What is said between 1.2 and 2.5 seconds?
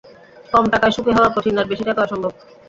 কঠিন, আর বেশি টাকায় অসম্ভব।